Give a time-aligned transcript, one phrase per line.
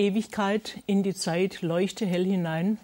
[0.00, 2.78] Ewigkeit in die Zeit leuchte hell hinein,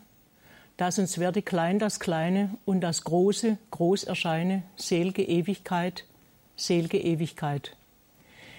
[0.76, 6.04] dass uns werde klein das Kleine und das Große groß erscheine, selge Ewigkeit,
[6.56, 7.74] selge Ewigkeit.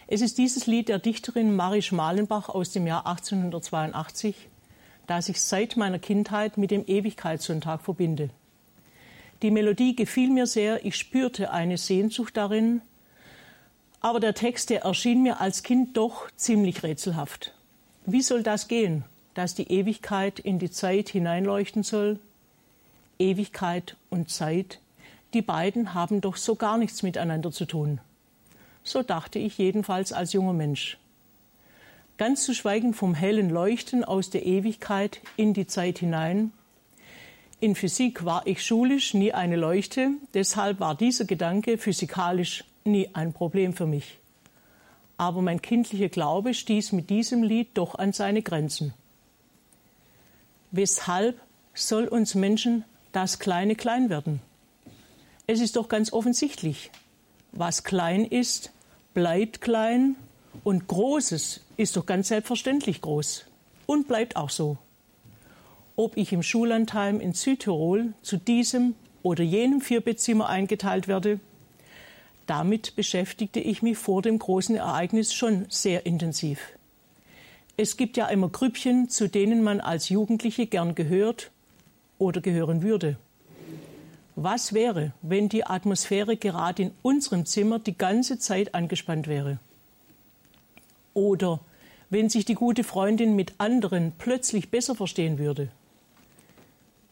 [0.07, 4.49] Es ist dieses Lied der Dichterin Marie Schmalenbach aus dem Jahr 1882,
[5.05, 8.31] das ich seit meiner Kindheit mit dem Ewigkeitssonntag verbinde.
[9.43, 12.81] Die Melodie gefiel mir sehr, ich spürte eine Sehnsucht darin,
[14.01, 17.53] aber der Text, der erschien mir als Kind doch ziemlich rätselhaft.
[18.09, 19.03] Wie soll das gehen,
[19.33, 22.19] dass die Ewigkeit in die Zeit hineinleuchten soll?
[23.19, 24.79] Ewigkeit und Zeit,
[25.33, 27.99] die beiden haben doch so gar nichts miteinander zu tun.
[28.81, 30.97] So dachte ich jedenfalls als junger Mensch.
[32.17, 36.53] Ganz zu schweigen vom hellen Leuchten aus der Ewigkeit in die Zeit hinein,
[37.59, 43.33] in Physik war ich schulisch nie eine Leuchte, deshalb war dieser Gedanke physikalisch nie ein
[43.33, 44.19] Problem für mich.
[45.17, 48.93] Aber mein kindlicher Glaube stieß mit diesem Lied doch an seine Grenzen.
[50.71, 51.39] Weshalb
[51.73, 54.41] soll uns Menschen das Kleine klein werden?
[55.47, 56.91] Es ist doch ganz offensichtlich,
[57.51, 58.71] was klein ist,
[59.13, 60.15] bleibt klein
[60.63, 63.45] und Großes ist doch ganz selbstverständlich groß
[63.85, 64.77] und bleibt auch so
[65.97, 68.93] ob ich im Schullandheim in Südtirol zu diesem
[69.23, 71.39] oder jenem Vierbettzimmer eingeteilt werde.
[72.47, 76.59] Damit beschäftigte ich mich vor dem großen Ereignis schon sehr intensiv.
[77.75, 81.51] Es gibt ja immer Grüppchen, zu denen man als Jugendliche gern gehört
[82.17, 83.17] oder gehören würde.
[84.35, 89.59] Was wäre, wenn die Atmosphäre gerade in unserem Zimmer die ganze Zeit angespannt wäre?
[91.13, 91.59] Oder
[92.09, 95.67] wenn sich die gute Freundin mit anderen plötzlich besser verstehen würde?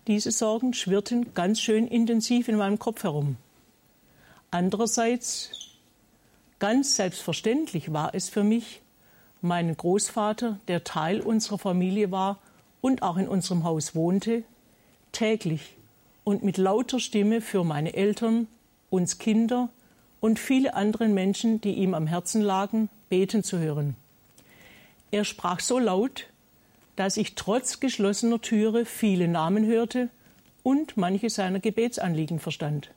[0.07, 3.37] Diese Sorgen schwirrten ganz schön intensiv in meinem Kopf herum.
[4.55, 5.51] Andererseits,
[6.59, 8.79] ganz selbstverständlich war es für mich,
[9.41, 12.39] meinen Großvater, der Teil unserer Familie war
[12.79, 14.43] und auch in unserem Haus wohnte,
[15.11, 15.75] täglich
[16.23, 18.47] und mit lauter Stimme für meine Eltern,
[18.89, 19.67] uns Kinder
[20.21, 23.97] und viele andere Menschen, die ihm am Herzen lagen, beten zu hören.
[25.11, 26.27] Er sprach so laut,
[26.95, 30.07] dass ich trotz geschlossener Türe viele Namen hörte
[30.63, 32.94] und manche seiner Gebetsanliegen verstand.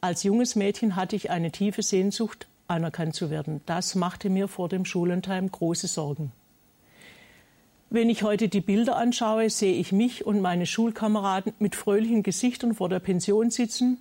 [0.00, 3.60] Als junges Mädchen hatte ich eine tiefe Sehnsucht, anerkannt zu werden.
[3.66, 6.32] Das machte mir vor dem Schullandheim große Sorgen.
[7.88, 12.74] Wenn ich heute die Bilder anschaue, sehe ich mich und meine Schulkameraden mit fröhlichen Gesichtern
[12.74, 13.98] vor der Pension sitzen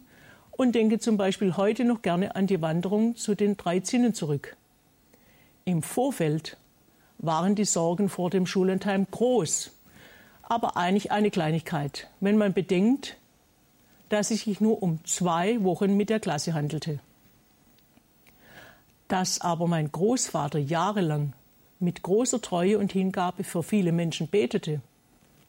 [0.52, 4.58] und denke zum Beispiel heute noch gerne an die Wanderung zu den drei Zinnen zurück.
[5.66, 6.58] Im Vorfeld
[7.20, 9.72] waren die Sorgen vor dem Schullandheim groß,
[10.42, 13.18] aber eigentlich eine Kleinigkeit, wenn man bedenkt,
[14.10, 17.00] dass es sich nur um zwei Wochen mit der Klasse handelte.
[19.08, 21.34] Dass aber mein Großvater jahrelang
[21.80, 24.82] mit großer Treue und Hingabe für viele Menschen betete,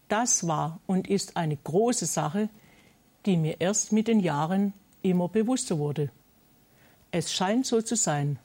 [0.08, 2.48] das war und ist eine große Sache,
[3.24, 4.72] die mir erst mit den Jahren
[5.02, 6.10] immer bewusster wurde.
[7.10, 8.38] Es scheint so zu sein.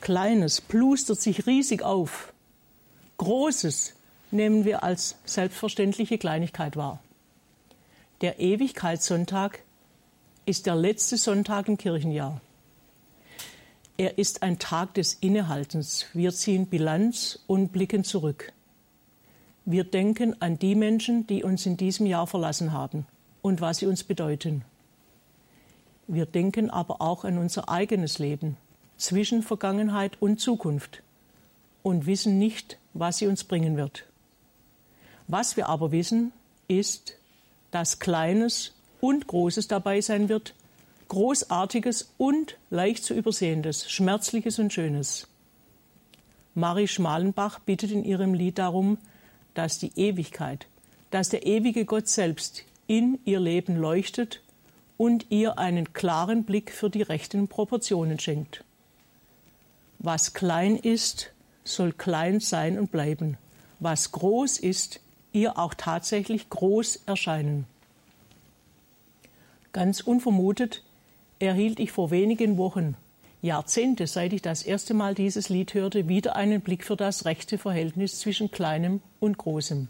[0.00, 2.32] Kleines plustert sich riesig auf,
[3.20, 3.92] Großes
[4.30, 7.00] nehmen wir als selbstverständliche Kleinigkeit wahr.
[8.20, 9.62] Der Ewigkeitssonntag
[10.44, 12.42] ist der letzte Sonntag im Kirchenjahr.
[13.96, 16.04] Er ist ein Tag des Innehaltens.
[16.12, 18.52] Wir ziehen Bilanz und blicken zurück.
[19.64, 23.06] Wir denken an die Menschen, die uns in diesem Jahr verlassen haben
[23.40, 24.66] und was sie uns bedeuten.
[26.06, 28.58] Wir denken aber auch an unser eigenes Leben
[28.98, 31.02] zwischen Vergangenheit und Zukunft
[31.82, 34.04] und wissen nicht, was sie uns bringen wird.
[35.26, 36.32] Was wir aber wissen,
[36.68, 37.14] ist,
[37.70, 40.54] dass Kleines und Großes dabei sein wird,
[41.08, 45.26] Großartiges und leicht zu übersehendes, Schmerzliches und Schönes.
[46.54, 48.98] Marie Schmalenbach bittet in ihrem Lied darum,
[49.54, 50.66] dass die Ewigkeit,
[51.10, 54.42] dass der ewige Gott selbst in ihr Leben leuchtet
[54.96, 58.64] und ihr einen klaren Blick für die rechten Proportionen schenkt.
[59.98, 61.32] Was klein ist,
[61.64, 63.36] soll klein sein und bleiben.
[63.78, 65.00] Was groß ist,
[65.32, 67.66] ihr auch tatsächlich groß erscheinen.
[69.72, 70.82] Ganz unvermutet
[71.38, 72.96] erhielt ich vor wenigen Wochen,
[73.42, 77.56] Jahrzehnte seit ich das erste Mal dieses Lied hörte, wieder einen Blick für das rechte
[77.56, 79.88] Verhältnis zwischen Kleinem und Großem.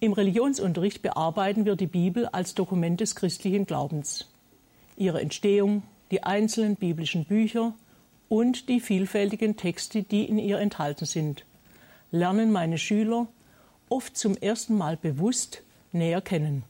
[0.00, 4.28] Im Religionsunterricht bearbeiten wir die Bibel als Dokument des christlichen Glaubens.
[4.96, 7.72] Ihre Entstehung, die einzelnen biblischen Bücher
[8.28, 11.46] und die vielfältigen Texte, die in ihr enthalten sind,
[12.10, 13.28] lernen meine Schüler
[13.92, 15.62] oft zum ersten Mal bewusst
[15.92, 16.64] näher kennen.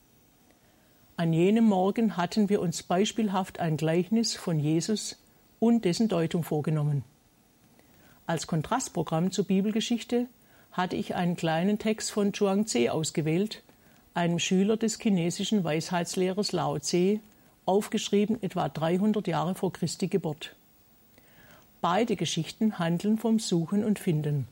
[1.17, 5.23] An jenem Morgen hatten wir uns beispielhaft ein Gleichnis von Jesus
[5.61, 7.05] und dessen Deutung vorgenommen.
[8.27, 10.27] Als Kontrastprogramm zur Bibelgeschichte
[10.73, 13.63] hatte ich einen kleinen Text von Zhuangzi ausgewählt,
[14.15, 17.21] einem Schüler des chinesischen Weisheitslehrers Lao Tse,
[17.67, 20.57] aufgeschrieben etwa 300 Jahre vor Christi Geburt.
[21.81, 24.49] Beide Geschichten handeln vom Suchen und Finden.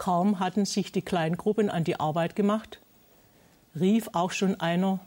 [0.00, 2.80] Kaum hatten sich die Kleingruppen an die Arbeit gemacht,
[3.78, 4.98] rief auch schon einer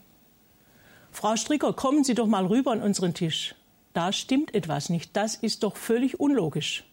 [1.11, 3.55] Frau Stricker, kommen Sie doch mal rüber an unseren Tisch.
[3.93, 6.83] Da stimmt etwas nicht, das ist doch völlig unlogisch.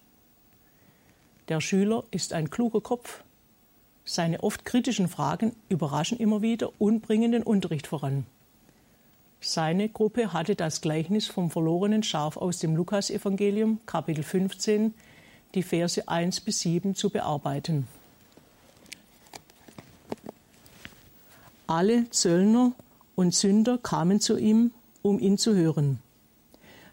[1.49, 3.23] Der Schüler ist ein kluger Kopf.
[4.06, 8.25] Seine oft kritischen Fragen überraschen immer wieder und bringen den Unterricht voran.
[9.43, 14.94] Seine Gruppe hatte das Gleichnis vom verlorenen Schaf aus dem Lukasevangelium, Kapitel 15,
[15.55, 17.87] die Verse 1 bis 7 zu bearbeiten.
[21.67, 22.73] Alle Zöllner
[23.14, 26.00] und Sünder kamen zu ihm, um ihn zu hören.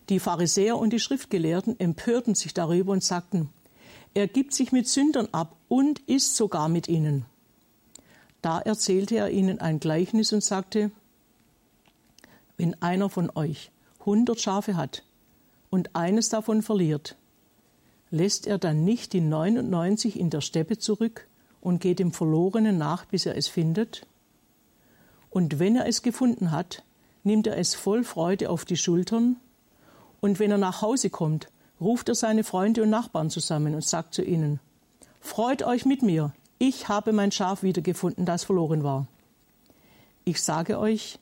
[0.10, 3.50] Die Pharisäer und die Schriftgelehrten empörten sich darüber und sagten,
[4.14, 7.26] er gibt sich mit Sündern ab und isst sogar mit ihnen.
[8.42, 10.92] Da erzählte er ihnen ein Gleichnis und sagte,
[12.56, 13.72] wenn einer von euch
[14.06, 15.04] hundert Schafe hat
[15.70, 17.16] und eines davon verliert,
[18.12, 21.28] lässt er dann nicht die 99 in der Steppe zurück
[21.62, 24.06] und geht dem Verlorenen nach, bis er es findet?
[25.30, 26.84] Und wenn er es gefunden hat,
[27.24, 29.38] nimmt er es voll Freude auf die Schultern,
[30.20, 31.48] und wenn er nach Hause kommt,
[31.80, 34.60] ruft er seine Freunde und Nachbarn zusammen und sagt zu ihnen,
[35.20, 39.08] Freut euch mit mir, ich habe mein Schaf wiedergefunden, das verloren war.
[40.26, 41.20] Ich sage euch,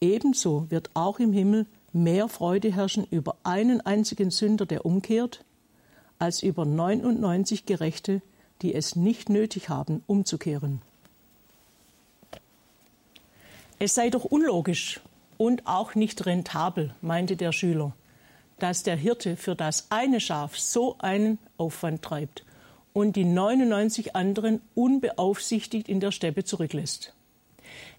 [0.00, 5.44] Ebenso wird auch im Himmel mehr Freude herrschen über einen einzigen Sünder, der umkehrt,
[6.18, 8.22] als über 99 Gerechte,
[8.62, 10.82] die es nicht nötig haben, umzukehren.
[13.78, 15.00] Es sei doch unlogisch
[15.36, 17.92] und auch nicht rentabel, meinte der Schüler,
[18.58, 22.44] dass der Hirte für das eine Schaf so einen Aufwand treibt
[22.92, 27.14] und die 99 anderen unbeaufsichtigt in der Steppe zurücklässt.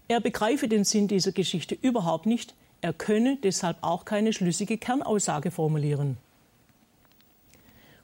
[0.10, 5.52] Er begreife den Sinn dieser Geschichte überhaupt nicht, er könne deshalb auch keine schlüssige Kernaussage
[5.52, 6.18] formulieren.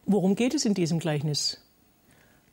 [0.08, 1.60] Worum geht es in diesem Gleichnis?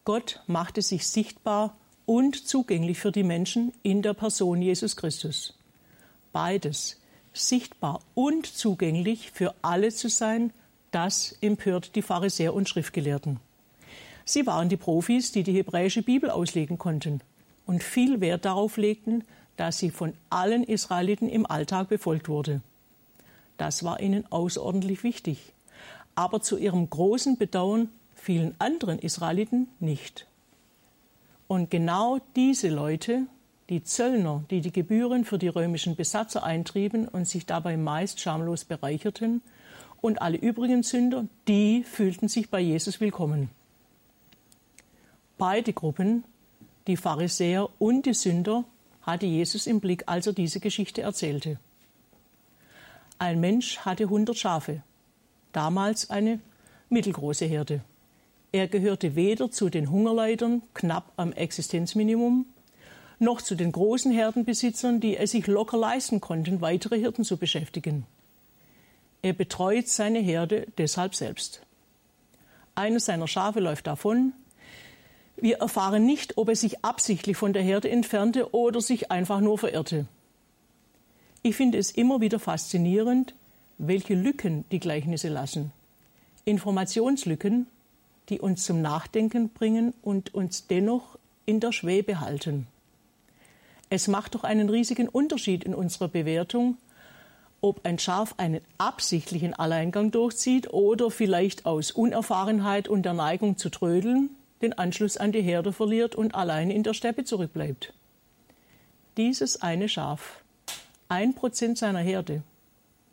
[0.04, 1.76] Gott machte sich sichtbar
[2.06, 5.54] und zugänglich für die Menschen in der Person Jesus Christus.
[6.32, 6.98] Beides,
[7.34, 10.52] sichtbar und zugänglich für alle zu sein,
[10.92, 13.38] das empört die Pharisäer und Schriftgelehrten.
[14.24, 17.20] Sie waren die Profis, die die hebräische Bibel auslegen konnten
[17.66, 19.24] und viel Wert darauf legten,
[19.56, 22.62] dass sie von allen Israeliten im Alltag befolgt wurde.
[23.58, 25.52] Das war ihnen außerordentlich wichtig.
[26.14, 30.26] Aber zu ihrem großen Bedauern vielen anderen Israeliten nicht.
[31.48, 33.26] Und genau diese Leute,
[33.68, 38.64] die Zöllner, die die Gebühren für die römischen Besatzer eintrieben und sich dabei meist schamlos
[38.64, 39.42] bereicherten,
[40.02, 43.50] und alle übrigen Sünder, die fühlten sich bei Jesus willkommen.
[45.38, 46.24] Beide Gruppen,
[46.86, 48.64] die Pharisäer und die Sünder,
[49.02, 51.58] hatte Jesus im Blick, als er diese Geschichte erzählte.
[53.18, 54.82] Ein Mensch hatte hundert Schafe,
[55.52, 56.40] damals eine
[56.88, 57.82] mittelgroße Herde.
[58.52, 62.46] Er gehörte weder zu den Hungerleidern, knapp am Existenzminimum,
[63.18, 68.04] noch zu den großen Herdenbesitzern, die es sich locker leisten konnten, weitere Hirten zu beschäftigen.
[69.22, 71.62] Er betreut seine Herde deshalb selbst.
[72.74, 74.32] Eines seiner Schafe läuft davon,
[75.36, 79.58] wir erfahren nicht, ob er sich absichtlich von der Herde entfernte oder sich einfach nur
[79.58, 80.06] verirrte.
[81.42, 83.34] Ich finde es immer wieder faszinierend,
[83.82, 85.72] welche Lücken die Gleichnisse lassen.
[86.44, 87.66] Informationslücken,
[88.28, 92.66] die uns zum Nachdenken bringen und uns dennoch in der Schwebe halten.
[93.90, 96.78] Es macht doch einen riesigen Unterschied in unserer Bewertung,
[97.60, 103.68] ob ein Schaf einen absichtlichen Alleingang durchzieht oder vielleicht aus Unerfahrenheit und der Neigung zu
[103.68, 104.30] trödeln
[104.62, 107.92] den Anschluss an die Herde verliert und allein in der Steppe zurückbleibt.
[109.16, 110.42] Dieses eine Schaf,
[111.08, 112.42] ein Prozent seiner Herde.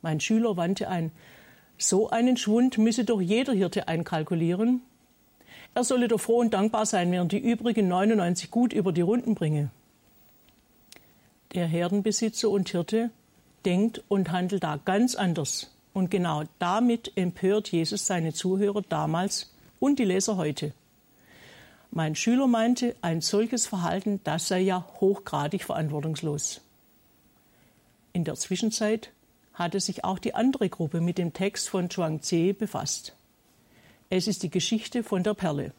[0.02, 1.12] Mein Schüler wandte ein,
[1.78, 4.82] so einen Schwund müsse doch jeder Hirte einkalkulieren.
[5.76, 9.36] Er solle doch froh und dankbar sein, während die übrigen 99 gut über die Runden
[9.36, 9.70] bringe.
[11.54, 13.12] Der Herdenbesitzer und Hirte
[13.66, 15.72] denkt und handelt da ganz anders.
[15.94, 20.74] Und genau damit empört Jesus seine Zuhörer damals und die Leser heute.
[21.92, 26.62] Mein Schüler meinte, ein solches Verhalten, das sei ja hochgradig verantwortungslos.
[28.14, 29.12] In der Zwischenzeit
[29.60, 33.14] hatte sich auch die andere Gruppe mit dem Text von Zhuangzi befasst.
[34.10, 35.74] Es ist die Geschichte von der Perle.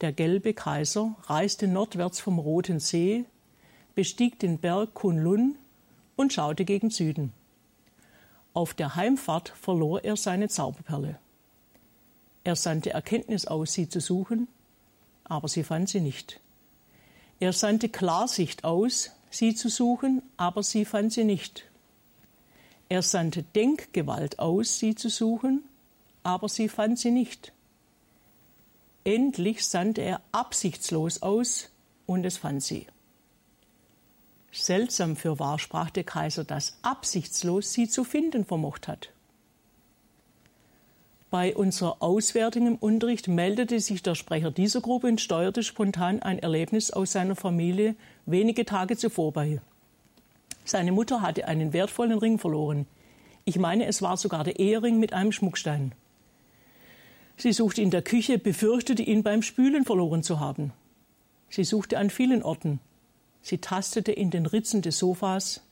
[0.00, 3.24] Der gelbe Kaiser reiste nordwärts vom Roten See,
[3.94, 5.56] bestieg den Berg Kunlun
[6.14, 7.32] und schaute gegen Süden.
[8.54, 11.18] Auf der Heimfahrt verlor er seine Zauberperle.
[12.44, 14.46] Er sandte Erkenntnis aus, sie zu suchen,
[15.24, 16.40] aber sie fand sie nicht.
[17.40, 21.64] Er sandte Klarsicht aus, sie zu suchen, aber sie fand sie nicht.
[22.88, 25.64] Er sandte Denkgewalt aus, sie zu suchen,
[26.22, 27.52] aber sie fand sie nicht.
[29.04, 31.70] Endlich sandte er absichtslos aus,
[32.06, 32.86] und es fand sie.
[34.52, 39.10] Seltsam für wahr, sprach der Kaiser, dass absichtslos sie zu finden vermocht hat.
[41.30, 46.38] Bei unserer Auswertung im Unterricht meldete sich der Sprecher dieser Gruppe und steuerte spontan ein
[46.38, 49.60] Erlebnis aus seiner Familie wenige Tage zuvor bei.
[50.66, 52.86] Seine Mutter hatte einen wertvollen Ring verloren.
[53.44, 55.94] Ich meine, es war sogar der Ehering mit einem Schmuckstein.
[57.36, 60.72] Sie suchte in der Küche, befürchtete ihn beim Spülen verloren zu haben.
[61.48, 62.80] Sie suchte an vielen Orten.
[63.42, 65.62] Sie tastete in den Ritzen des Sofas,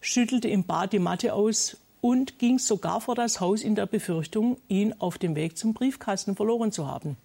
[0.00, 4.58] schüttelte im Bad die Matte aus und ging sogar vor das Haus in der Befürchtung,
[4.68, 7.16] ihn auf dem Weg zum Briefkasten verloren zu haben.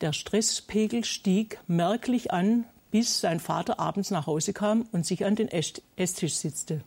[0.00, 5.36] Der Stresspegel stieg merklich an, bis sein Vater abends nach Hause kam und sich an
[5.36, 6.82] den Esstisch sitzte.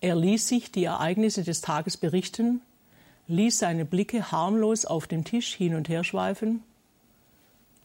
[0.00, 2.60] Er ließ sich die Ereignisse des Tages berichten,
[3.28, 6.62] ließ seine Blicke harmlos auf dem Tisch hin und her schweifen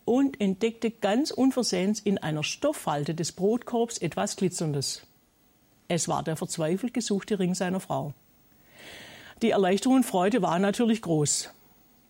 [0.06, 5.04] und entdeckte ganz unversehens in einer Stofffalte des Brotkorbs etwas Glitzerndes.
[5.88, 8.14] Es war der verzweifelt gesuchte Ring seiner Frau.
[9.42, 11.50] Die Erleichterung und Freude war natürlich groß.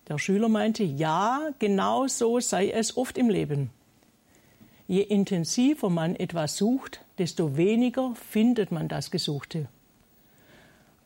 [0.08, 3.70] Der Schüler meinte, ja, genau so sei es oft im Leben.
[4.92, 9.70] Je intensiver man etwas sucht, desto weniger findet man das Gesuchte.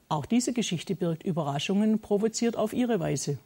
[0.10, 3.38] Auch diese Geschichte birgt Überraschungen, provoziert auf ihre Weise.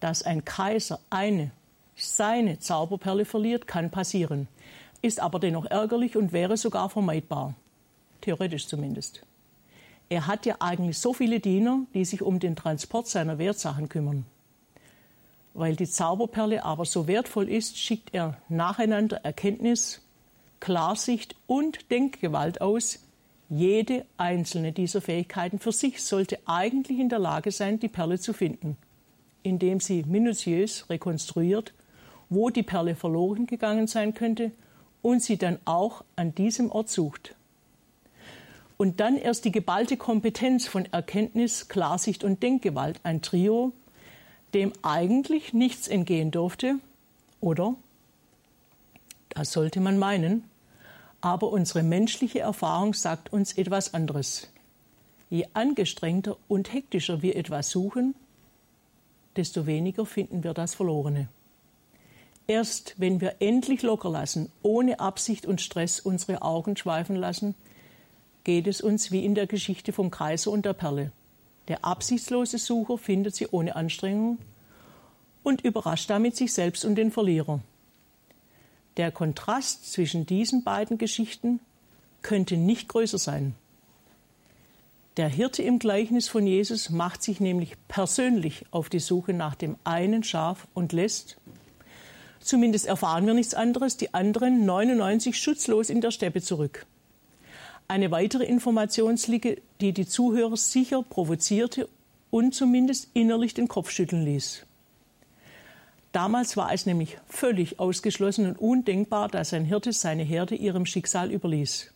[0.00, 1.50] Dass ein Kaiser eine,
[1.94, 4.48] seine Zauberperle verliert, kann passieren,
[5.02, 7.54] ist aber dennoch ärgerlich und wäre sogar vermeidbar
[8.22, 9.26] theoretisch zumindest.
[10.08, 14.24] Er hat ja eigentlich so viele Diener, die sich um den Transport seiner Wertsachen kümmern.
[15.58, 20.00] Weil die Zauberperle aber so wertvoll ist, schickt er nacheinander Erkenntnis,
[20.60, 23.00] Klarsicht und Denkgewalt aus.
[23.48, 28.32] Jede einzelne dieser Fähigkeiten für sich sollte eigentlich in der Lage sein, die Perle zu
[28.32, 28.76] finden,
[29.42, 31.74] indem sie minutiös rekonstruiert,
[32.28, 34.52] wo die Perle verloren gegangen sein könnte
[35.02, 37.34] und sie dann auch an diesem Ort sucht
[38.76, 43.72] und dann erst die geballte Kompetenz von Erkenntnis, Klarsicht und Denkgewalt, ein Trio,
[44.54, 46.76] dem eigentlich nichts entgehen durfte,
[47.40, 47.74] oder?
[49.28, 50.44] Das sollte man meinen,
[51.20, 54.48] aber unsere menschliche Erfahrung sagt uns etwas anderes.
[55.30, 58.14] Je angestrengter und hektischer wir etwas suchen,
[59.36, 61.28] desto weniger finden wir das Verlorene.
[62.46, 67.54] Erst wenn wir endlich locker lassen, ohne Absicht und Stress unsere Augen schweifen lassen,
[68.44, 71.12] geht es uns wie in der Geschichte vom Kaiser und der Perle.
[71.68, 74.38] Der absichtslose Sucher findet sie ohne Anstrengung
[75.42, 77.60] und überrascht damit sich selbst und den Verlierer.
[78.96, 81.60] Der Kontrast zwischen diesen beiden Geschichten
[82.22, 83.54] könnte nicht größer sein.
[85.18, 89.76] Der Hirte im Gleichnis von Jesus macht sich nämlich persönlich auf die Suche nach dem
[89.84, 91.36] einen Schaf und lässt,
[92.40, 96.86] zumindest erfahren wir nichts anderes, die anderen 99 schutzlos in der Steppe zurück.
[97.90, 101.88] Eine weitere Informationslücke, die die Zuhörer sicher provozierte
[102.30, 104.66] und zumindest innerlich den Kopf schütteln ließ.
[106.12, 111.32] Damals war es nämlich völlig ausgeschlossen und undenkbar, dass ein Hirte seine Herde ihrem Schicksal
[111.32, 111.90] überließ.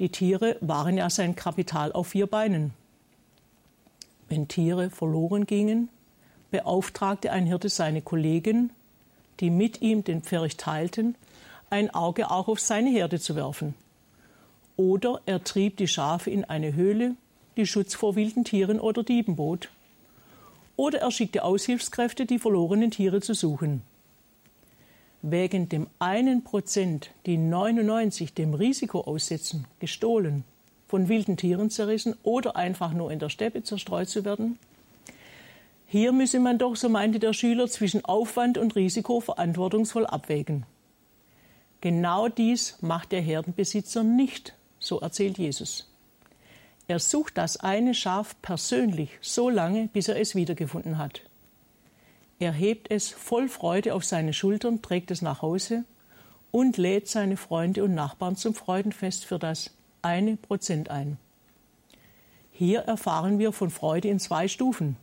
[0.00, 2.74] Die Tiere waren ja sein Kapital auf vier Beinen.
[4.28, 5.88] Wenn Tiere verloren gingen,
[6.50, 8.70] beauftragte ein Hirte seine Kollegen,
[9.40, 11.14] die mit ihm den Pferch teilten,
[11.70, 13.74] ein Auge auch auf seine Herde zu werfen.
[14.76, 17.14] Oder er trieb die Schafe in eine Höhle,
[17.56, 19.68] die Schutz vor wilden Tieren oder Dieben bot.
[20.76, 23.82] Oder er schickte Aushilfskräfte, die verlorenen Tiere zu suchen.
[25.22, 30.44] Wegen dem einen Prozent, die 99 dem Risiko aussetzen, gestohlen,
[30.88, 34.58] von wilden Tieren zerrissen oder einfach nur in der Steppe zerstreut zu werden,
[35.86, 40.66] hier müsse man doch, so meinte der Schüler, zwischen Aufwand und Risiko verantwortungsvoll abwägen.
[41.80, 45.90] Genau dies macht der Herdenbesitzer nicht so erzählt Jesus.
[46.86, 51.22] Er sucht das eine Schaf persönlich so lange, bis er es wiedergefunden hat.
[52.38, 55.84] Er hebt es voll Freude auf seine Schultern, trägt es nach Hause
[56.50, 59.70] und lädt seine Freunde und Nachbarn zum Freudenfest für das
[60.02, 61.16] eine Prozent ein.
[62.52, 64.96] Hier erfahren wir von Freude in zwei Stufen.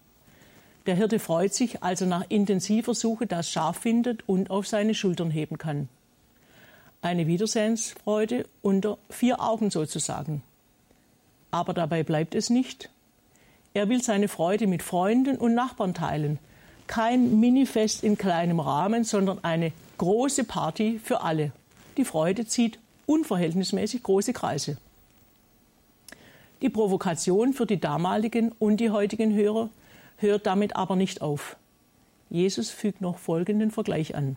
[0.85, 4.93] Der Hirte freut sich, als er nach intensiver Suche das Schaf findet und auf seine
[4.93, 5.89] Schultern heben kann
[7.01, 10.43] eine Wiedersehensfreude unter vier Augen sozusagen.
[11.49, 12.89] Aber dabei bleibt es nicht.
[13.73, 16.39] Er will seine Freude mit Freunden und Nachbarn teilen,
[16.87, 21.53] Kein Minifest in kleinem Rahmen, sondern eine große Party für alle.
[21.95, 24.77] Die Freude zieht unverhältnismäßig große Kreise.
[26.61, 29.69] Die Provokation für die damaligen und die heutigen Hörer
[30.17, 31.55] hört damit aber nicht auf.
[32.29, 34.35] Jesus fügt noch folgenden Vergleich an.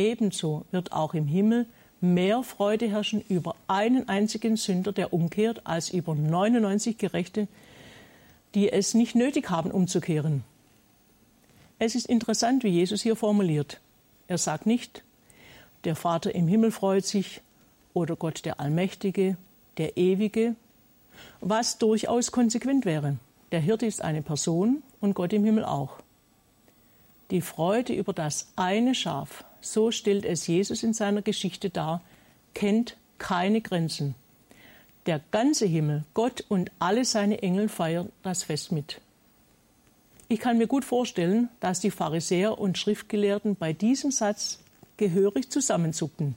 [0.00, 1.66] Ebenso wird auch im Himmel
[2.00, 7.48] mehr Freude herrschen über einen einzigen Sünder, der umkehrt, als über 99 Gerechte,
[8.54, 10.42] die es nicht nötig haben, umzukehren.
[11.78, 13.80] Es ist interessant, wie Jesus hier formuliert.
[14.26, 15.02] Er sagt nicht,
[15.84, 17.42] der Vater im Himmel freut sich
[17.92, 19.36] oder Gott der Allmächtige,
[19.76, 20.56] der Ewige,
[21.42, 23.18] was durchaus konsequent wäre.
[23.52, 25.98] Der Hirte ist eine Person und Gott im Himmel auch.
[27.30, 32.02] Die Freude über das eine Schaf, so stellt es Jesus in seiner Geschichte dar,
[32.54, 34.16] kennt keine Grenzen.
[35.06, 39.00] Der ganze Himmel, Gott und alle seine Engel feiern das Fest mit.
[40.28, 44.58] Ich kann mir gut vorstellen, dass die Pharisäer und Schriftgelehrten bei diesem Satz
[44.96, 46.34] gehörig zusammenzuckten.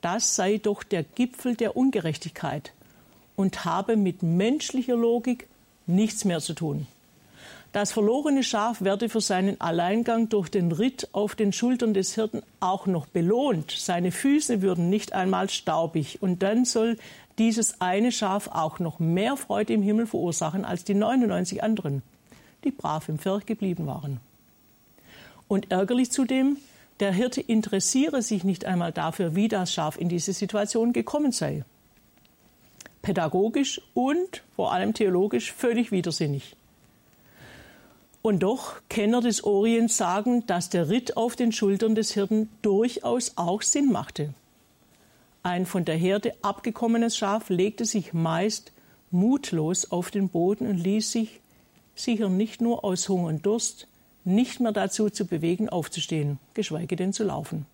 [0.00, 2.72] Das sei doch der Gipfel der Ungerechtigkeit
[3.36, 5.48] und habe mit menschlicher Logik
[5.86, 6.86] nichts mehr zu tun.
[7.74, 12.44] Das verlorene Schaf werde für seinen Alleingang durch den Ritt auf den Schultern des Hirten
[12.60, 13.72] auch noch belohnt.
[13.72, 16.22] Seine Füße würden nicht einmal staubig.
[16.22, 16.98] Und dann soll
[17.36, 22.02] dieses eine Schaf auch noch mehr Freude im Himmel verursachen als die 99 anderen,
[22.62, 24.20] die brav im Pferch geblieben waren.
[25.48, 26.58] Und ärgerlich zudem,
[27.00, 31.64] der Hirte interessiere sich nicht einmal dafür, wie das Schaf in diese Situation gekommen sei.
[33.02, 36.54] Pädagogisch und vor allem theologisch völlig widersinnig.
[38.26, 43.32] Und doch Kenner des Orients sagen, dass der Ritt auf den Schultern des Hirten durchaus
[43.36, 44.32] auch Sinn machte.
[45.42, 48.72] Ein von der Herde abgekommenes Schaf legte sich meist
[49.10, 51.42] mutlos auf den Boden und ließ sich,
[51.94, 53.88] sicher nicht nur aus Hunger und Durst,
[54.24, 57.66] nicht mehr dazu zu bewegen, aufzustehen, geschweige denn zu laufen.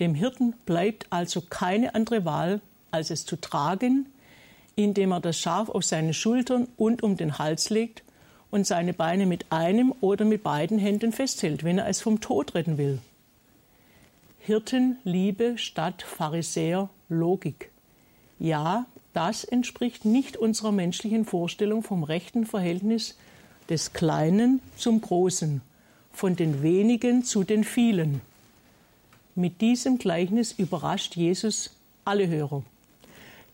[0.00, 4.06] Dem Hirten bleibt also keine andere Wahl, als es zu tragen,
[4.74, 8.02] indem er das Schaf auf seine Schultern und um den Hals legt
[8.52, 12.54] und seine Beine mit einem oder mit beiden Händen festhält, wenn er es vom Tod
[12.54, 12.98] retten will.
[14.38, 17.70] Hirtenliebe statt Pharisäer Logik.
[18.38, 23.16] Ja, das entspricht nicht unserer menschlichen Vorstellung vom rechten Verhältnis
[23.70, 25.62] des Kleinen zum Großen,
[26.12, 28.20] von den wenigen zu den vielen.
[29.34, 32.62] Mit diesem Gleichnis überrascht Jesus alle Hörer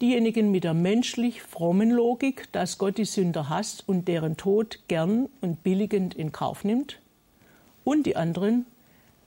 [0.00, 5.28] diejenigen mit der menschlich frommen Logik, dass Gott die Sünder hasst und deren Tod gern
[5.40, 7.00] und billigend in Kauf nimmt,
[7.84, 8.66] und die anderen,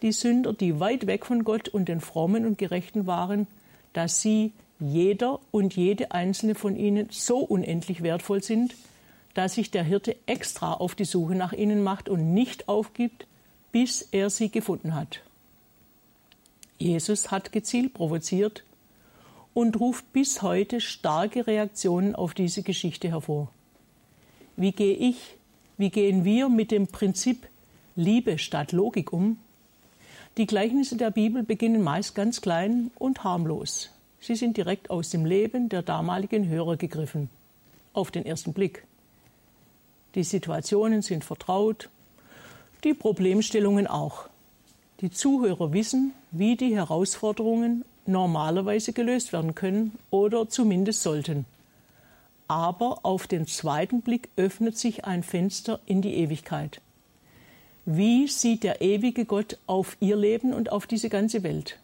[0.02, 3.48] die Sünder, die weit weg von Gott und den Frommen und Gerechten waren,
[3.94, 8.76] dass sie, jeder und jede einzelne von ihnen, so unendlich wertvoll sind,
[9.34, 13.28] dass sich der Hirte extra auf die Suche nach ihnen macht und nicht aufgibt,
[13.72, 15.22] bis er sie gefunden hat.
[16.78, 18.64] Jesus hat gezielt provoziert,
[19.54, 23.50] und ruft bis heute starke Reaktionen auf diese Geschichte hervor.
[24.56, 25.38] Wie gehe ich,
[25.78, 27.48] wie gehen wir mit dem Prinzip
[27.96, 29.38] Liebe statt Logik um?
[30.38, 33.90] Die Gleichnisse der Bibel beginnen meist ganz klein und harmlos.
[34.22, 37.30] Sie sind direkt aus dem Leben der damaligen Hörer gegriffen,
[37.92, 38.86] auf den ersten Blick.
[40.16, 41.90] Die Situationen sind vertraut,
[42.84, 44.30] die Problemstellungen auch.
[45.02, 51.46] Die Zuhörer wissen, wie die Herausforderungen normalerweise gelöst werden können oder zumindest sollten.
[52.48, 56.82] Aber auf den zweiten Blick öffnet sich ein Fenster in die Ewigkeit.
[57.86, 61.80] Wie sieht der ewige Gott auf ihr Leben und auf diese ganze Welt?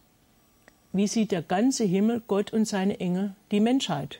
[0.93, 4.19] Wie sieht der ganze Himmel, Gott und seine Engel, die Menschheit?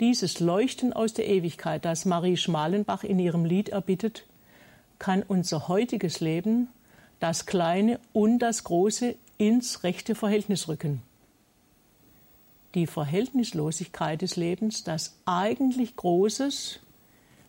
[0.00, 4.24] Dieses Leuchten aus der Ewigkeit, das Marie Schmalenbach in ihrem Lied erbittet,
[4.98, 6.68] kann unser heutiges Leben,
[7.20, 11.02] das Kleine und das Große, ins rechte Verhältnis rücken.
[12.74, 16.80] Die Verhältnislosigkeit des Lebens, das eigentlich Großes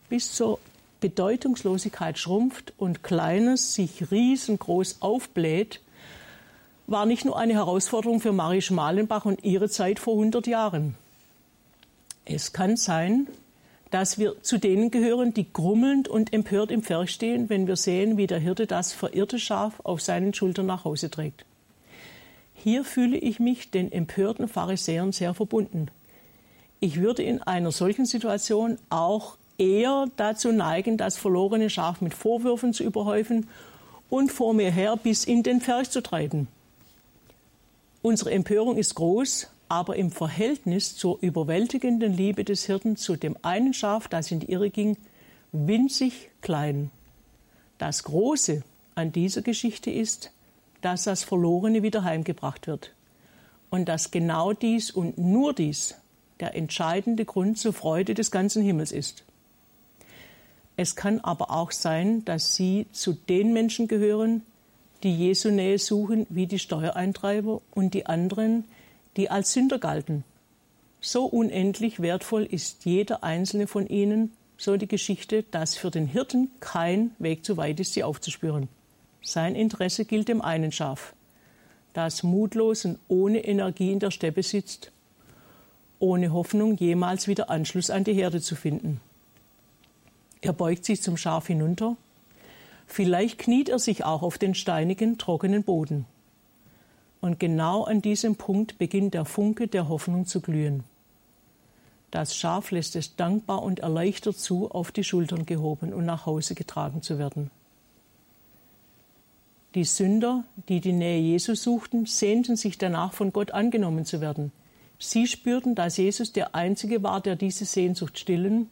[0.08, 0.60] bis zur
[1.02, 5.82] Bedeutungslosigkeit schrumpft und Kleines sich riesengroß aufbläht,
[6.88, 10.96] war nicht nur eine Herausforderung für Marie Schmalenbach und ihre Zeit vor 100 Jahren.
[12.26, 13.28] Es kann sein,
[13.92, 18.18] dass wir zu denen gehören, die grummelnd und empört im Pferch stehen, wenn wir sehen,
[18.18, 21.46] wie der Hirte das verirrte Schaf auf seinen Schultern nach Hause trägt.
[22.62, 25.88] Hier fühle ich mich den empörten Pharisäern sehr verbunden.
[26.82, 32.74] Ich würde in einer solchen Situation auch eher dazu neigen, das verlorene Schaf mit Vorwürfen
[32.74, 33.48] zu überhäufen
[34.10, 36.50] und vor mir her bis in den Pferch zu treiben.
[38.02, 43.74] Unsere Empörung ist groß, aber im Verhältnis zur überwältigenden Liebe des Hirten zu dem einen
[43.74, 44.98] Schaf, das in die Irre ging,
[45.54, 46.92] winzig klein.
[47.78, 48.64] Das Große
[48.96, 50.32] an dieser Geschichte ist,
[50.82, 52.94] dass das Verlorene wieder heimgebracht wird
[53.70, 55.96] und dass genau dies und nur dies
[56.40, 59.24] der entscheidende Grund zur Freude des ganzen Himmels ist.
[60.78, 64.44] Es kann aber auch sein, dass Sie zu den Menschen gehören,
[65.04, 68.64] die Jesu Nähe suchen, wie die Steuereintreiber und die anderen,
[69.18, 70.24] die als Sünder galten.
[71.02, 76.50] So unendlich wertvoll ist jeder einzelne von ihnen, so die Geschichte, dass für den Hirten
[76.60, 78.70] kein Weg zu weit ist, sie aufzuspüren.
[79.22, 81.14] Sein Interesse gilt dem einen Schaf,
[81.94, 84.92] das mutlos und ohne Energie in der Steppe sitzt,
[86.00, 89.02] ohne Hoffnung, jemals wieder Anschluss an die Herde zu finden.
[90.42, 91.98] Er beugt sich zum Schaf hinunter,
[92.88, 96.06] vielleicht kniet er sich auch auf den steinigen, trockenen Boden.
[97.20, 100.86] Und genau an diesem Punkt beginnt der Funke der Hoffnung zu glühen.
[102.12, 106.56] Das Schaf lässt es dankbar und erleichtert zu, auf die Schultern gehoben und nach Hause
[106.56, 107.52] getragen zu werden.
[109.76, 114.52] Die Sünder, die die Nähe Jesu suchten, sehnten sich danach, von Gott angenommen zu werden.
[114.98, 118.68] Sie spürten, dass Jesus der Einzige war, der diese Sehnsucht stillen,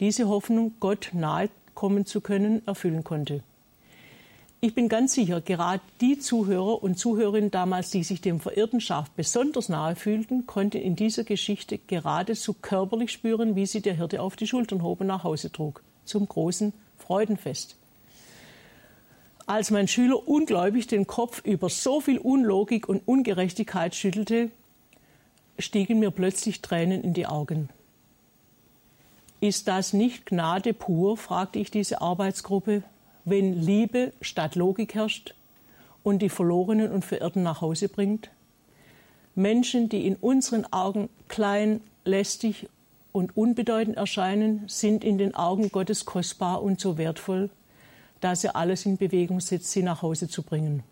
[0.00, 3.44] diese Hoffnung, Gott nahe kommen zu können, erfüllen konnte.
[4.60, 9.08] Ich bin ganz sicher, gerade die Zuhörer und Zuhörerinnen damals, die sich dem verirrten Schaf
[9.10, 14.34] besonders nahe fühlten, konnten in dieser Geschichte geradezu körperlich spüren, wie sie der Hirte auf
[14.34, 17.76] die Schultern hob und nach Hause trug, zum großen Freudenfest.
[19.46, 24.50] Als mein Schüler ungläubig den Kopf über so viel Unlogik und Ungerechtigkeit schüttelte,
[25.58, 27.68] stiegen mir plötzlich Tränen in die Augen.
[29.40, 31.16] Ist das nicht Gnade pur?
[31.16, 32.82] fragte ich diese Arbeitsgruppe,
[33.24, 35.34] wenn Liebe statt Logik herrscht
[36.02, 38.30] und die Verlorenen und Verirrten nach Hause bringt?
[39.36, 42.68] Menschen, die in unseren Augen klein, lästig
[43.12, 47.50] und unbedeutend erscheinen, sind in den Augen Gottes kostbar und so wertvoll,
[48.20, 50.82] dass er alles in Bewegung setzt, sie nach Hause zu bringen.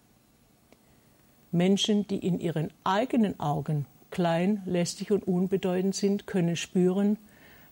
[1.52, 7.18] Menschen, die in ihren eigenen Augen klein, lästig und unbedeutend sind, können spüren,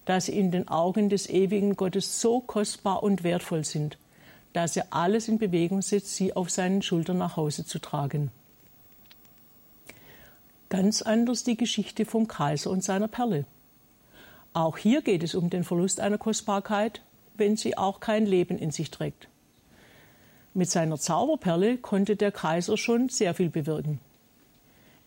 [0.04, 3.98] dass sie in den Augen des ewigen Gottes so kostbar und wertvoll sind,
[4.52, 8.30] dass er alles in Bewegung setzt, sie auf seinen Schultern nach Hause zu tragen.
[10.68, 13.44] Ganz anders die Geschichte vom Kaiser und seiner Perle.
[14.54, 17.02] Auch hier geht es um den Verlust einer Kostbarkeit,
[17.36, 19.28] wenn sie auch kein Leben in sich trägt.
[20.54, 24.00] Mit seiner Zauberperle konnte der Kaiser schon sehr viel bewirken.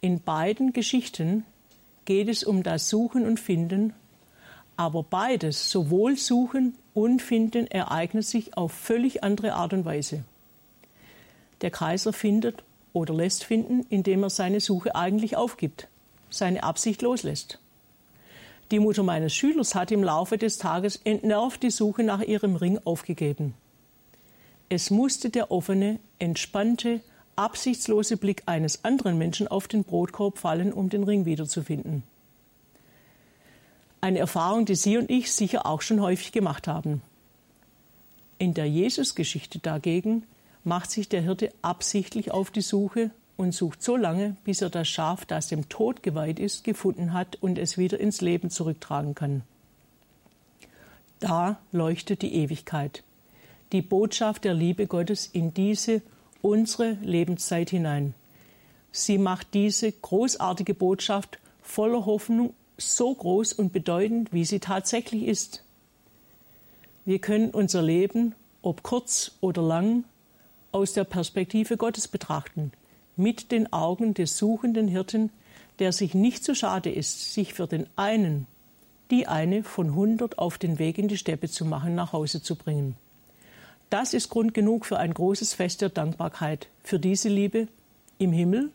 [0.01, 1.45] In beiden Geschichten
[2.05, 3.93] geht es um das Suchen und Finden,
[4.77, 10.23] aber beides, sowohl Suchen und Finden ereignet sich auf völlig andere Art und Weise.
[11.61, 15.87] Der Kaiser findet oder lässt finden, indem er seine Suche eigentlich aufgibt,
[16.29, 17.59] seine Absicht loslässt.
[18.71, 22.79] Die Mutter meines Schülers hat im Laufe des Tages entnervt die Suche nach ihrem Ring
[22.83, 23.53] aufgegeben.
[24.69, 27.01] Es musste der offene, entspannte,
[27.35, 32.03] absichtslose Blick eines anderen Menschen auf den Brotkorb fallen, um den Ring wiederzufinden.
[34.01, 37.01] Eine Erfahrung, die Sie und ich sicher auch schon häufig gemacht haben.
[38.37, 40.23] In der Jesusgeschichte dagegen
[40.63, 44.87] macht sich der Hirte absichtlich auf die Suche und sucht so lange, bis er das
[44.87, 49.43] Schaf, das dem Tod geweiht ist, gefunden hat und es wieder ins Leben zurücktragen kann.
[51.19, 53.03] Da leuchtet die Ewigkeit,
[53.71, 56.01] die Botschaft der Liebe Gottes in diese
[56.41, 58.13] unsere Lebenszeit hinein.
[58.91, 65.63] Sie macht diese großartige Botschaft voller Hoffnung so groß und bedeutend, wie sie tatsächlich ist.
[67.03, 70.03] Wir können unser Leben, ob kurz oder lang,
[70.71, 72.71] aus der Perspektive Gottes betrachten,
[73.15, 75.31] mit den Augen des suchenden Hirten,
[75.79, 78.45] der sich nicht zu schade ist, sich für den einen,
[79.11, 82.55] die eine von hundert auf den Weg in die Steppe zu machen, nach Hause zu
[82.55, 82.95] bringen.
[83.95, 87.69] Das ist Grund genug für ein großes Fest der Dankbarkeit für diese Liebe
[88.17, 88.71] im Himmel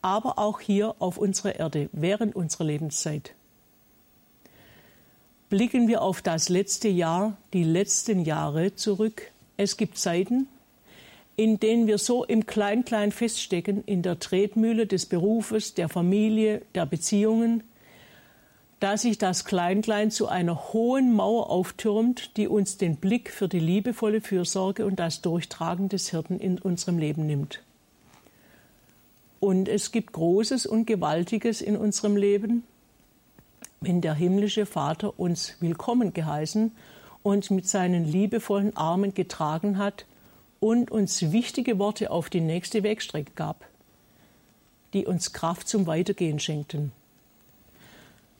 [0.00, 3.34] aber auch hier auf unserer Erde während unserer Lebenszeit.
[5.50, 9.32] Blicken wir auf das letzte Jahr, die letzten Jahre zurück.
[9.58, 10.48] Es gibt Zeiten,
[11.36, 16.86] in denen wir so im Klein-Klein feststecken, in der Tretmühle des Berufes, der Familie, der
[16.86, 17.64] Beziehungen,
[18.80, 23.60] dass sich das Klein-Klein zu einer hohen Mauer auftürmt, die uns den Blick für die
[23.60, 27.62] liebevolle Fürsorge und das Durchtragen des Hirten in unserem Leben nimmt.
[29.40, 32.64] Und es gibt Großes und Gewaltiges in unserem Leben,
[33.80, 36.72] wenn der himmlische Vater uns willkommen geheißen
[37.22, 40.06] und mit seinen liebevollen Armen getragen hat
[40.60, 43.66] und uns wichtige Worte auf die nächste Wegstrecke gab,
[44.94, 46.92] die uns Kraft zum Weitergehen schenkten.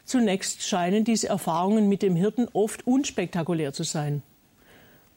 [0.04, 4.22] Zunächst scheinen diese Erfahrungen mit dem Hirten oft unspektakulär zu sein.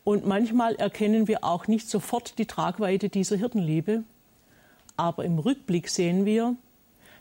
[0.04, 4.04] Und manchmal erkennen wir auch nicht sofort die Tragweite dieser Hirtenliebe.
[4.96, 6.56] Aber im Rückblick sehen wir,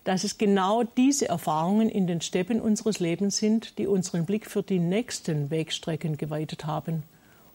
[0.04, 4.62] dass es genau diese Erfahrungen in den Steppen unseres Lebens sind, die unseren Blick für
[4.62, 7.02] die nächsten Wegstrecken geweitet haben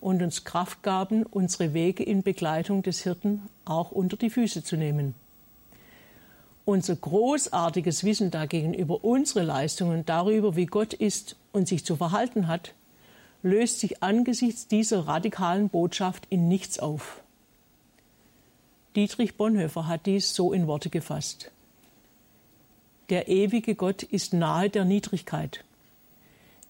[0.01, 4.75] und uns Kraft gaben, unsere Wege in Begleitung des Hirten auch unter die Füße zu
[4.75, 5.15] nehmen.
[6.63, 12.47] Unser großartiges Wissen dagegen über unsere Leistungen, darüber, wie Gott ist und sich zu verhalten
[12.47, 12.73] hat,
[13.43, 17.21] löst sich angesichts dieser radikalen Botschaft in nichts auf.
[18.95, 21.49] Dietrich Bonhoeffer hat dies so in Worte gefasst.
[23.09, 25.63] Der ewige Gott ist nahe der Niedrigkeit.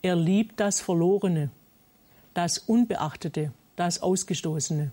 [0.02, 1.50] Er liebt das Verlorene,
[2.34, 4.92] das Unbeachtete, das Ausgestoßene,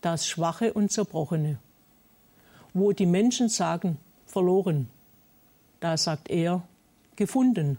[0.00, 1.58] das Schwache und Zerbrochene.
[2.74, 4.88] Wo die Menschen sagen, verloren,
[5.80, 6.62] da sagt er,
[7.16, 7.78] gefunden.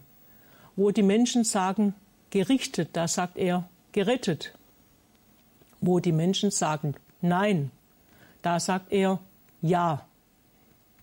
[0.75, 1.93] Wo die Menschen sagen,
[2.29, 4.53] gerichtet, da sagt er, gerettet.
[5.81, 7.71] Wo die Menschen sagen, nein,
[8.41, 9.19] da sagt er,
[9.62, 10.05] ja.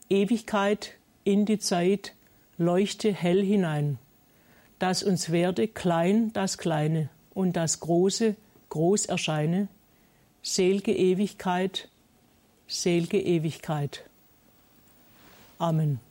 [0.09, 0.93] Ewigkeit
[1.25, 2.15] in die Zeit,
[2.59, 3.99] leuchte hell hinein,
[4.79, 8.37] dass uns werde klein das Kleine und das Große
[8.69, 9.69] groß erscheine,
[10.43, 11.89] selge Ewigkeit,
[12.69, 14.05] selge Ewigkeit.
[15.61, 16.06] Amen.